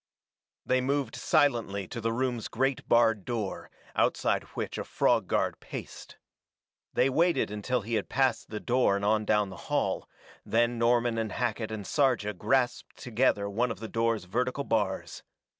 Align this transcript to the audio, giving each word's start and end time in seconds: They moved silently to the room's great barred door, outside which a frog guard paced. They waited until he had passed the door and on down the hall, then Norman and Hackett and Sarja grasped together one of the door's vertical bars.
They 0.65 0.81
moved 0.81 1.15
silently 1.15 1.87
to 1.89 2.01
the 2.01 2.11
room's 2.11 2.47
great 2.47 2.89
barred 2.89 3.23
door, 3.23 3.69
outside 3.95 4.41
which 4.55 4.79
a 4.79 4.83
frog 4.83 5.27
guard 5.27 5.59
paced. 5.59 6.17
They 6.91 7.07
waited 7.07 7.51
until 7.51 7.81
he 7.81 7.93
had 7.93 8.09
passed 8.09 8.49
the 8.49 8.59
door 8.59 8.95
and 8.95 9.05
on 9.05 9.25
down 9.25 9.51
the 9.51 9.57
hall, 9.69 10.09
then 10.43 10.79
Norman 10.79 11.19
and 11.19 11.31
Hackett 11.33 11.69
and 11.69 11.85
Sarja 11.85 12.33
grasped 12.35 12.97
together 12.97 13.47
one 13.47 13.69
of 13.69 13.79
the 13.79 13.87
door's 13.87 14.23
vertical 14.23 14.63
bars. 14.63 15.21